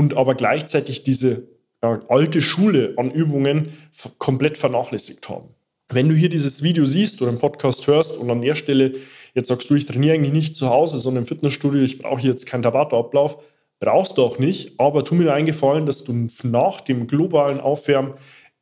und 0.00 0.16
aber 0.16 0.34
gleichzeitig 0.34 1.04
diese 1.04 1.46
ja, 1.82 2.00
alte 2.08 2.40
Schule 2.40 2.94
an 2.96 3.10
Übungen 3.10 3.74
komplett 4.16 4.56
vernachlässigt 4.56 5.28
haben. 5.28 5.50
Wenn 5.90 6.08
du 6.08 6.14
hier 6.14 6.30
dieses 6.30 6.62
Video 6.62 6.86
siehst 6.86 7.20
oder 7.20 7.30
im 7.30 7.38
Podcast 7.38 7.86
hörst 7.86 8.16
und 8.16 8.30
an 8.30 8.40
der 8.40 8.54
Stelle 8.54 8.94
jetzt 9.34 9.48
sagst 9.48 9.68
du, 9.68 9.74
ich 9.74 9.84
trainiere 9.84 10.14
eigentlich 10.14 10.32
nicht 10.32 10.56
zu 10.56 10.70
Hause, 10.70 10.98
sondern 10.98 11.24
im 11.24 11.26
Fitnessstudio, 11.26 11.82
ich 11.82 11.98
brauche 11.98 12.22
jetzt 12.22 12.46
keinen 12.46 12.62
Tabata-Ablauf, 12.62 13.42
brauchst 13.78 14.16
du 14.16 14.22
auch 14.22 14.38
nicht, 14.38 14.80
aber 14.80 15.04
tu 15.04 15.14
mir 15.14 15.34
eingefallen, 15.34 15.84
dass 15.84 16.02
du 16.02 16.28
nach 16.44 16.80
dem 16.80 17.06
globalen 17.06 17.60
Aufwärmen 17.60 18.14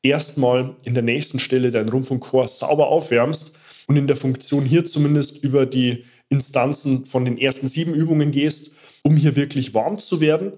erstmal 0.02 0.74
in 0.84 0.94
der 0.94 1.04
nächsten 1.04 1.38
Stelle 1.38 1.70
deinen 1.70 1.88
Rumpf 1.88 2.10
und 2.10 2.18
Chor 2.18 2.48
sauber 2.48 2.88
aufwärmst 2.88 3.52
und 3.86 3.96
in 3.96 4.08
der 4.08 4.16
Funktion 4.16 4.64
hier 4.64 4.84
zumindest 4.84 5.44
über 5.44 5.66
die 5.66 6.04
Instanzen 6.30 7.06
von 7.06 7.24
den 7.24 7.38
ersten 7.38 7.68
sieben 7.68 7.94
Übungen 7.94 8.32
gehst, 8.32 8.72
um 9.04 9.16
hier 9.16 9.36
wirklich 9.36 9.72
warm 9.72 10.00
zu 10.00 10.20
werden. 10.20 10.54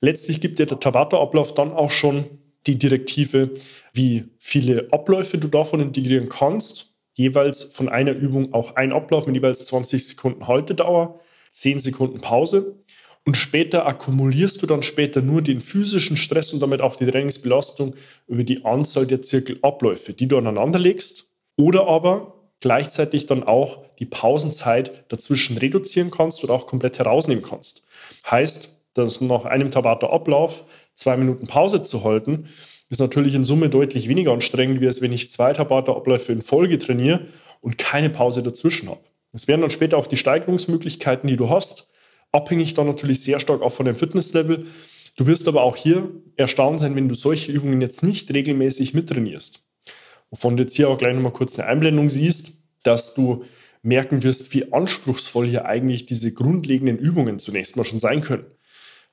Letztlich 0.00 0.40
gibt 0.40 0.58
dir 0.58 0.66
der 0.66 0.80
Tabata-Ablauf 0.80 1.54
dann 1.54 1.72
auch 1.72 1.90
schon 1.90 2.24
die 2.66 2.78
Direktive, 2.78 3.50
wie 3.92 4.24
viele 4.38 4.88
Abläufe 4.90 5.38
du 5.38 5.48
davon 5.48 5.80
integrieren 5.80 6.28
kannst 6.28 6.94
jeweils 7.14 7.64
von 7.64 7.88
einer 7.88 8.12
Übung 8.12 8.52
auch 8.52 8.76
ein 8.76 8.92
Ablauf 8.92 9.26
mit 9.26 9.36
jeweils 9.36 9.64
20 9.66 10.08
Sekunden 10.08 10.46
Haltedauer, 10.46 11.20
10 11.50 11.80
Sekunden 11.80 12.20
Pause. 12.20 12.76
Und 13.26 13.36
später 13.38 13.86
akkumulierst 13.86 14.60
du 14.60 14.66
dann 14.66 14.82
später 14.82 15.22
nur 15.22 15.40
den 15.40 15.62
physischen 15.62 16.18
Stress 16.18 16.52
und 16.52 16.60
damit 16.60 16.82
auch 16.82 16.96
die 16.96 17.06
Trainingsbelastung 17.06 17.94
über 18.26 18.44
die 18.44 18.66
Anzahl 18.66 19.06
der 19.06 19.22
Zirkelabläufe, 19.22 20.12
die 20.12 20.28
du 20.28 20.36
aneinander 20.36 20.78
legst. 20.78 21.30
Oder 21.56 21.86
aber 21.86 22.34
gleichzeitig 22.60 23.26
dann 23.26 23.42
auch 23.42 23.84
die 23.98 24.06
Pausenzeit 24.06 25.04
dazwischen 25.08 25.56
reduzieren 25.56 26.10
kannst 26.10 26.44
oder 26.44 26.52
auch 26.52 26.66
komplett 26.66 26.98
herausnehmen 26.98 27.44
kannst. 27.44 27.84
Heißt, 28.30 28.73
dass 28.94 29.20
nach 29.20 29.44
einem 29.44 29.70
Tabata-Ablauf 29.70 30.64
zwei 30.94 31.16
Minuten 31.16 31.46
Pause 31.46 31.82
zu 31.82 32.04
halten, 32.04 32.48
ist 32.88 33.00
natürlich 33.00 33.34
in 33.34 33.44
Summe 33.44 33.68
deutlich 33.68 34.08
weniger 34.08 34.32
anstrengend, 34.32 34.80
wie 34.80 34.86
es, 34.86 35.02
wenn 35.02 35.12
ich 35.12 35.30
zwei 35.30 35.52
Tabata-Abläufe 35.52 36.32
in 36.32 36.42
Folge 36.42 36.78
trainiere 36.78 37.26
und 37.60 37.78
keine 37.78 38.10
Pause 38.10 38.42
dazwischen 38.42 38.88
habe. 38.88 39.00
Es 39.32 39.48
werden 39.48 39.62
dann 39.62 39.70
später 39.70 39.98
auch 39.98 40.06
die 40.06 40.16
Steigerungsmöglichkeiten, 40.16 41.28
die 41.28 41.36
du 41.36 41.50
hast, 41.50 41.88
abhängig 42.30 42.74
dann 42.74 42.86
natürlich 42.86 43.22
sehr 43.22 43.40
stark 43.40 43.62
auch 43.62 43.72
von 43.72 43.86
dem 43.86 43.96
Fitnesslevel. 43.96 44.66
Du 45.16 45.26
wirst 45.26 45.48
aber 45.48 45.62
auch 45.62 45.76
hier 45.76 46.08
erstaunt 46.36 46.80
sein, 46.80 46.94
wenn 46.94 47.08
du 47.08 47.14
solche 47.14 47.50
Übungen 47.50 47.80
jetzt 47.80 48.02
nicht 48.02 48.32
regelmäßig 48.32 48.94
mittrainierst. 48.94 49.66
Wovon 50.30 50.56
du 50.56 50.62
jetzt 50.62 50.76
hier 50.76 50.88
auch 50.88 50.98
gleich 50.98 51.14
nochmal 51.14 51.32
kurz 51.32 51.58
eine 51.58 51.68
Einblendung 51.68 52.10
siehst, 52.10 52.52
dass 52.82 53.14
du 53.14 53.44
merken 53.82 54.22
wirst, 54.22 54.52
wie 54.54 54.72
anspruchsvoll 54.72 55.48
hier 55.48 55.66
eigentlich 55.66 56.06
diese 56.06 56.32
grundlegenden 56.32 56.98
Übungen 56.98 57.38
zunächst 57.38 57.76
mal 57.76 57.84
schon 57.84 58.00
sein 58.00 58.20
können. 58.20 58.46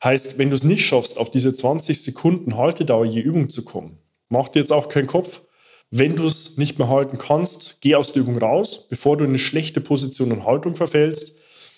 Heißt, 0.03 0.39
wenn 0.39 0.49
du 0.49 0.55
es 0.55 0.63
nicht 0.63 0.83
schaffst, 0.83 1.17
auf 1.17 1.29
diese 1.29 1.53
20 1.53 2.01
Sekunden 2.01 2.57
Haltedauer 2.57 3.05
je 3.05 3.21
Übung 3.21 3.49
zu 3.49 3.63
kommen, 3.63 3.99
mach 4.29 4.49
dir 4.49 4.59
jetzt 4.59 4.71
auch 4.71 4.89
keinen 4.89 5.07
Kopf. 5.07 5.41
Wenn 5.91 6.15
du 6.15 6.25
es 6.25 6.57
nicht 6.57 6.79
mehr 6.79 6.89
halten 6.89 7.17
kannst, 7.17 7.77
geh 7.81 7.95
aus 7.95 8.13
der 8.13 8.21
Übung 8.21 8.37
raus, 8.37 8.87
bevor 8.89 9.17
du 9.17 9.25
in 9.25 9.31
eine 9.31 9.37
schlechte 9.37 9.81
Position 9.81 10.31
und 10.31 10.45
Haltung 10.45 10.75
verfällst 10.75 11.35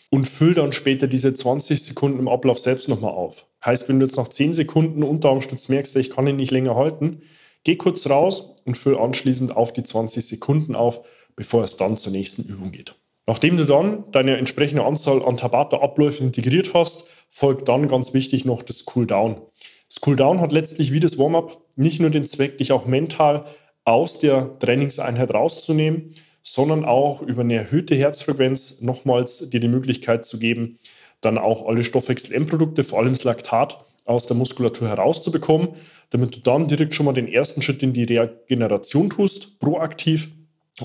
und 0.09 0.25
füll 0.25 0.53
dann 0.53 0.71
später 0.71 1.07
diese 1.07 1.33
20 1.33 1.83
Sekunden 1.83 2.19
im 2.19 2.27
Ablauf 2.27 2.59
selbst 2.59 2.87
nochmal 2.87 3.11
auf. 3.11 3.47
Heißt, 3.65 3.89
wenn 3.89 3.99
du 3.99 4.05
jetzt 4.05 4.15
nach 4.15 4.27
10 4.27 4.53
Sekunden 4.53 5.03
Unterarmstütz 5.03 5.67
merkst, 5.67 5.95
ich 5.95 6.11
kann 6.11 6.27
ihn 6.27 6.35
nicht 6.35 6.51
länger 6.51 6.75
halten, 6.75 7.23
geh 7.63 7.75
kurz 7.75 8.07
raus 8.07 8.53
und 8.63 8.77
füll 8.77 8.97
anschließend 8.97 9.55
auf 9.55 9.73
die 9.73 9.83
20 9.83 10.23
Sekunden 10.25 10.75
auf, 10.75 11.01
bevor 11.35 11.63
es 11.63 11.75
dann 11.75 11.97
zur 11.97 12.11
nächsten 12.11 12.43
Übung 12.43 12.71
geht. 12.71 12.95
Nachdem 13.25 13.57
du 13.57 13.65
dann 13.65 14.03
deine 14.11 14.37
entsprechende 14.37 14.83
Anzahl 14.83 15.23
an 15.23 15.37
Tabata-Abläufen 15.37 16.27
integriert 16.27 16.73
hast, 16.73 17.07
folgt 17.29 17.69
dann 17.69 17.87
ganz 17.87 18.13
wichtig 18.13 18.45
noch 18.45 18.61
das 18.61 18.85
Cooldown. 18.85 19.41
Das 19.87 20.01
Cooldown 20.01 20.41
hat 20.41 20.51
letztlich 20.51 20.91
wie 20.91 20.99
das 20.99 21.17
Warm-up 21.17 21.61
nicht 21.75 22.01
nur 22.01 22.09
den 22.09 22.25
Zweck, 22.25 22.57
dich 22.57 22.71
auch 22.71 22.85
mental 22.85 23.45
aus 23.85 24.19
der 24.19 24.57
Trainingseinheit 24.59 25.33
rauszunehmen, 25.33 26.15
sondern 26.41 26.83
auch 26.83 27.21
über 27.21 27.41
eine 27.41 27.55
erhöhte 27.55 27.95
Herzfrequenz 27.95 28.81
nochmals 28.81 29.49
dir 29.49 29.59
die 29.59 29.67
Möglichkeit 29.67 30.25
zu 30.25 30.39
geben, 30.39 30.79
dann 31.21 31.37
auch 31.37 31.65
alle 31.65 31.83
Stoffwechsel-Endprodukte, 31.83 32.83
vor 32.83 32.99
allem 32.99 33.13
das 33.13 33.23
Laktat, 33.23 33.85
aus 34.05 34.25
der 34.25 34.35
Muskulatur 34.35 34.89
herauszubekommen, 34.89 35.69
damit 36.09 36.35
du 36.35 36.39
dann 36.41 36.67
direkt 36.67 36.93
schon 36.93 37.05
mal 37.05 37.13
den 37.13 37.27
ersten 37.27 37.61
Schritt 37.61 37.83
in 37.83 37.93
die 37.93 38.03
Regeneration 38.03 39.09
tust, 39.09 39.59
proaktiv 39.59 40.29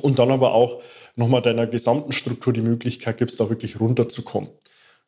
und 0.02 0.18
dann 0.18 0.30
aber 0.30 0.54
auch 0.54 0.82
nochmal 1.16 1.42
deiner 1.42 1.66
gesamten 1.66 2.12
Struktur 2.12 2.52
die 2.52 2.60
Möglichkeit 2.60 3.18
gibst, 3.18 3.40
da 3.40 3.48
wirklich 3.48 3.80
runterzukommen. 3.80 4.50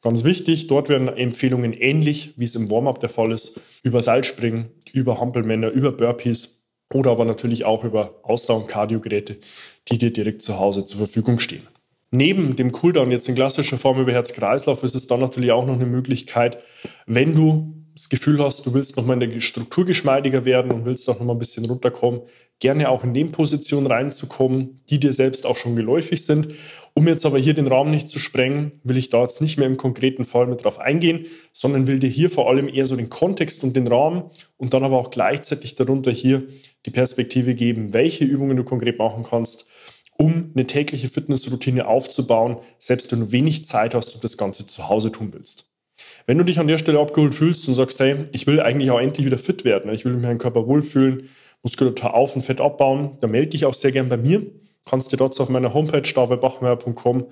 Ganz 0.03 0.25
wichtig, 0.25 0.67
dort 0.67 0.89
werden 0.89 1.09
Empfehlungen 1.09 1.75
ähnlich, 1.75 2.33
wie 2.39 2.45
es 2.45 2.55
im 2.55 2.71
Warm-up 2.71 3.01
der 3.01 3.11
Fall 3.11 3.33
ist, 3.33 3.61
über 3.83 4.01
Seilspringen, 4.01 4.71
über 4.95 5.21
Hampelmänner, 5.21 5.69
über 5.69 5.93
Burpees 5.93 6.65
oder 6.93 7.11
aber 7.11 7.27
natürlich 7.27 7.65
auch 7.67 7.85
über 7.85 8.21
Ausdauer- 8.23 8.63
und 8.63 8.67
Kardiogeräte, 8.69 9.39
die 9.89 9.99
dir 9.99 10.13
direkt 10.13 10.43
zu 10.43 10.59
Hause 10.59 10.85
zur 10.85 10.99
Verfügung 10.99 11.39
stehen. 11.39 11.69
Neben 12.11 12.57
dem 12.57 12.73
Cooldown 12.73 13.11
jetzt 13.11 13.29
in 13.29 13.37
klassischer 13.37 13.79
Form 13.79 14.01
über 14.01 14.13
Herz-Kreislauf 14.13 14.83
ist 14.83 14.97
es 14.97 15.07
dann 15.07 15.21
natürlich 15.21 15.53
auch 15.53 15.67
noch 15.67 15.75
eine 15.75 15.87
Möglichkeit, 15.87 16.63
wenn 17.07 17.35
du 17.35 17.80
das 18.01 18.09
Gefühl 18.09 18.43
hast, 18.43 18.65
du 18.65 18.73
willst 18.73 18.97
nochmal 18.97 19.23
in 19.23 19.31
der 19.31 19.41
Struktur 19.41 19.85
geschmeidiger 19.85 20.47
werden 20.47 20.73
und 20.73 20.87
willst 20.87 21.07
auch 21.11 21.19
nochmal 21.19 21.37
ein 21.37 21.39
bisschen 21.39 21.67
runterkommen, 21.67 22.23
gerne 22.59 22.89
auch 22.89 23.05
in 23.05 23.13
den 23.13 23.31
Positionen 23.31 23.87
reinzukommen, 23.87 24.81
die 24.89 24.99
dir 24.99 25.13
selbst 25.13 25.45
auch 25.45 25.57
schon 25.57 25.77
geläufig 25.77 26.25
sind. 26.25 26.49
Um 26.95 27.07
jetzt 27.07 27.27
aber 27.27 27.39
hier 27.39 27.53
den 27.53 27.67
Raum 27.67 27.91
nicht 27.91 28.09
zu 28.09 28.19
sprengen, 28.19 28.81
will 28.85 28.97
ich 28.97 29.11
da 29.11 29.21
jetzt 29.21 29.43
nicht 29.43 29.59
mehr 29.59 29.67
im 29.67 29.77
konkreten 29.77 30.25
Fall 30.25 30.47
mit 30.47 30.65
drauf 30.65 30.79
eingehen, 30.79 31.27
sondern 31.53 31.87
will 31.87 31.99
dir 31.99 32.09
hier 32.09 32.31
vor 32.31 32.49
allem 32.49 32.69
eher 32.69 32.87
so 32.87 32.97
den 32.97 33.11
Kontext 33.11 33.63
und 33.65 33.77
den 33.77 33.87
Rahmen 33.87 34.31
und 34.57 34.73
dann 34.73 34.83
aber 34.83 34.97
auch 34.97 35.11
gleichzeitig 35.11 35.75
darunter 35.75 36.11
hier 36.11 36.45
die 36.87 36.91
Perspektive 36.91 37.55
geben, 37.55 37.93
welche 37.93 38.25
Übungen 38.25 38.57
du 38.57 38.65
konkret 38.65 38.99
machen 38.99 39.25
kannst, 39.29 39.67
um 40.17 40.53
eine 40.55 40.67
tägliche 40.67 41.09
Fitnessroutine 41.09 41.87
aufzubauen, 41.87 42.57
selbst 42.79 43.13
wenn 43.13 43.21
du 43.21 43.33
wenig 43.33 43.67
Zeit 43.67 43.95
hast 43.95 44.15
und 44.15 44.25
das 44.25 44.39
Ganze 44.39 44.67
zu 44.67 44.89
Hause 44.89 45.13
tun 45.13 45.35
willst. 45.35 45.70
Wenn 46.27 46.39
du 46.39 46.45
dich 46.45 46.59
an 46.59 46.69
der 46.69 46.79
Stelle 46.79 47.01
abgeholt 47.01 47.35
fühlst 47.35 47.69
und 47.69 47.75
sagst, 47.75 48.01
hey, 48.01 48.17
ich 48.33 48.47
will 48.47 48.61
eigentlich 48.61 48.91
auch 48.91 49.01
endlich 49.01 49.27
wieder 49.27 49.39
fit 49.39 49.65
werden, 49.65 49.93
ich 49.93 50.05
will 50.05 50.15
meinen 50.15 50.39
Körper 50.39 50.67
wohlfühlen, 50.67 51.29
Muskulatur 51.63 52.15
auf 52.15 52.37
und 52.37 52.43
Fett 52.43 52.61
abbauen, 52.61 53.19
dann 53.21 53.31
melde 53.31 53.49
dich 53.49 53.65
auch 53.65 53.75
sehr 53.75 53.93
gern 53.93 54.09
bei 54.09 54.17
mir. 54.17 54.43
Kannst 54.89 55.13
dir 55.13 55.17
dort 55.17 55.39
auf 55.41 55.49
meiner 55.49 55.75
Homepage 55.75 56.03
davidbachmeier.com 56.03 57.27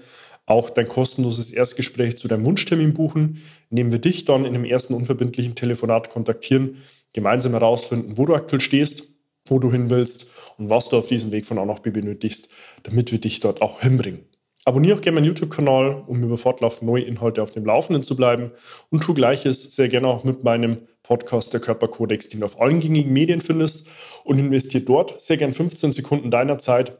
auch 0.46 0.70
dein 0.70 0.88
kostenloses 0.88 1.50
Erstgespräch 1.50 2.16
zu 2.16 2.26
deinem 2.28 2.44
Wunschtermin 2.46 2.94
buchen, 2.94 3.42
indem 3.70 3.92
wir 3.92 3.98
dich 3.98 4.24
dann 4.24 4.44
in 4.44 4.54
einem 4.54 4.64
ersten 4.64 4.94
unverbindlichen 4.94 5.54
Telefonat 5.54 6.10
kontaktieren, 6.10 6.78
gemeinsam 7.12 7.52
herausfinden, 7.52 8.16
wo 8.16 8.26
du 8.26 8.34
aktuell 8.34 8.60
stehst, 8.60 9.04
wo 9.46 9.58
du 9.58 9.70
hin 9.70 9.90
willst 9.90 10.30
und 10.56 10.70
was 10.70 10.88
du 10.88 10.96
auf 10.96 11.08
diesem 11.08 11.32
Weg 11.32 11.46
von 11.46 11.58
A 11.58 11.64
nach 11.64 11.80
B 11.80 11.90
benötigst, 11.90 12.48
damit 12.82 13.12
wir 13.12 13.20
dich 13.20 13.40
dort 13.40 13.62
auch 13.62 13.80
hinbringen. 13.80 14.20
Abonniere 14.64 14.96
auch 14.96 15.00
gerne 15.00 15.14
meinen 15.16 15.26
YouTube-Kanal, 15.26 16.04
um 16.06 16.22
über 16.22 16.36
fortlaufend 16.36 16.82
neue 16.82 17.02
Inhalte 17.02 17.42
auf 17.42 17.50
dem 17.50 17.64
Laufenden 17.64 18.02
zu 18.02 18.16
bleiben. 18.16 18.50
Und 18.90 19.02
tu 19.02 19.14
gleiches 19.14 19.74
sehr 19.74 19.88
gerne 19.88 20.08
auch 20.08 20.24
mit 20.24 20.44
meinem 20.44 20.78
Podcast 21.02 21.52
Der 21.54 21.60
Körperkodex, 21.60 22.28
den 22.28 22.40
du 22.40 22.46
auf 22.46 22.60
allen 22.60 22.80
gängigen 22.80 23.12
Medien 23.12 23.40
findest. 23.40 23.88
Und 24.24 24.38
investiere 24.38 24.84
dort 24.84 25.20
sehr 25.20 25.36
gerne 25.36 25.52
15 25.52 25.92
Sekunden 25.92 26.30
deiner 26.30 26.58
Zeit, 26.58 26.98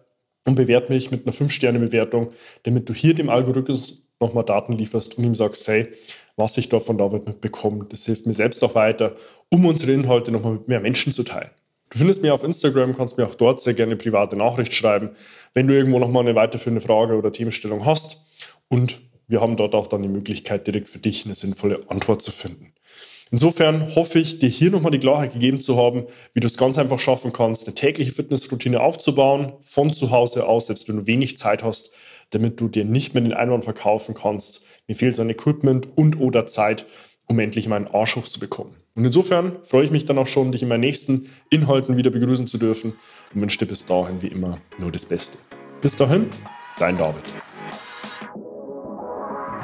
und 0.48 0.54
bewerte 0.54 0.92
mich 0.92 1.10
mit 1.10 1.26
einer 1.26 1.34
5-Sterne-Bewertung, 1.34 2.30
damit 2.64 2.88
du 2.88 2.94
hier 2.94 3.14
dem 3.14 3.28
Algorithmus 3.28 4.02
nochmal 4.18 4.44
Daten 4.44 4.72
lieferst 4.72 5.16
und 5.16 5.24
ihm 5.24 5.34
sagst, 5.34 5.68
hey, 5.68 5.88
was 6.36 6.56
ich 6.56 6.68
da 6.68 6.80
von 6.80 6.98
David 6.98 7.26
mitbekomme, 7.26 7.86
das 7.88 8.06
hilft 8.06 8.26
mir 8.26 8.34
selbst 8.34 8.64
auch 8.64 8.74
weiter, 8.74 9.14
um 9.50 9.64
unsere 9.66 9.92
Inhalte 9.92 10.32
nochmal 10.32 10.54
mit 10.54 10.68
mehr 10.68 10.80
Menschen 10.80 11.12
zu 11.12 11.22
teilen. 11.22 11.50
Du 11.90 11.98
findest 11.98 12.22
mich 12.22 12.30
auf 12.30 12.44
Instagram, 12.44 12.94
kannst 12.94 13.16
mir 13.16 13.26
auch 13.26 13.34
dort 13.34 13.62
sehr 13.62 13.74
gerne 13.74 13.96
private 13.96 14.36
Nachricht 14.36 14.74
schreiben, 14.74 15.10
wenn 15.54 15.66
du 15.66 15.74
irgendwo 15.74 15.98
nochmal 15.98 16.22
eine 16.22 16.34
weiterführende 16.34 16.80
Frage 16.80 17.16
oder 17.16 17.32
Themenstellung 17.32 17.86
hast. 17.86 18.22
Und 18.68 19.00
wir 19.26 19.40
haben 19.40 19.56
dort 19.56 19.74
auch 19.74 19.86
dann 19.86 20.02
die 20.02 20.08
Möglichkeit, 20.08 20.66
direkt 20.66 20.88
für 20.88 20.98
dich 20.98 21.24
eine 21.24 21.34
sinnvolle 21.34 21.80
Antwort 21.88 22.22
zu 22.22 22.30
finden. 22.30 22.72
Insofern 23.30 23.94
hoffe 23.94 24.18
ich, 24.18 24.38
dir 24.38 24.48
hier 24.48 24.70
nochmal 24.70 24.90
die 24.90 24.98
Klarheit 24.98 25.34
gegeben 25.34 25.60
zu 25.60 25.76
haben, 25.76 26.06
wie 26.32 26.40
du 26.40 26.46
es 26.46 26.56
ganz 26.56 26.78
einfach 26.78 26.98
schaffen 26.98 27.32
kannst, 27.32 27.66
eine 27.66 27.74
tägliche 27.74 28.12
Fitnessroutine 28.12 28.80
aufzubauen, 28.80 29.52
von 29.60 29.92
zu 29.92 30.10
Hause 30.10 30.46
aus, 30.46 30.66
selbst 30.66 30.88
wenn 30.88 30.96
du 30.96 31.06
wenig 31.06 31.36
Zeit 31.36 31.62
hast, 31.62 31.90
damit 32.30 32.60
du 32.60 32.68
dir 32.68 32.84
nicht 32.84 33.14
mehr 33.14 33.22
den 33.22 33.34
Einwand 33.34 33.64
verkaufen 33.64 34.14
kannst. 34.14 34.62
Mir 34.86 34.94
fehlt 34.94 35.16
so 35.16 35.22
ein 35.22 35.30
Equipment 35.30 35.88
und 35.94 36.18
oder 36.18 36.46
Zeit, 36.46 36.86
um 37.28 37.38
endlich 37.38 37.68
meinen 37.68 37.86
Arsch 37.86 38.16
hochzubekommen. 38.16 38.74
Und 38.94 39.04
insofern 39.04 39.58
freue 39.62 39.84
ich 39.84 39.90
mich 39.90 40.06
dann 40.06 40.18
auch 40.18 40.26
schon, 40.26 40.50
dich 40.50 40.62
in 40.62 40.68
meinen 40.68 40.80
nächsten 40.80 41.30
Inhalten 41.50 41.96
wieder 41.96 42.10
begrüßen 42.10 42.46
zu 42.46 42.58
dürfen 42.58 42.94
und 43.32 43.40
wünsche 43.40 43.58
dir 43.58 43.66
bis 43.66 43.84
dahin 43.84 44.20
wie 44.22 44.28
immer 44.28 44.58
nur 44.80 44.90
das 44.90 45.06
Beste. 45.06 45.38
Bis 45.80 45.94
dahin, 45.94 46.28
dein 46.78 46.96
David. 46.96 47.22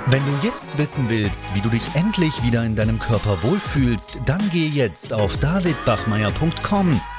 Wenn 0.06 0.24
du 0.26 0.32
jetzt 0.42 0.76
wissen 0.76 1.08
willst, 1.08 1.46
wie 1.54 1.60
du 1.60 1.70
dich 1.70 1.94
endlich 1.94 2.42
wieder 2.42 2.62
in 2.64 2.76
deinem 2.76 2.98
Körper 2.98 3.42
wohlfühlst, 3.42 4.20
dann 4.26 4.42
geh 4.52 4.68
jetzt 4.68 5.14
auf 5.14 5.36
davidbachmeier.com 5.38 7.00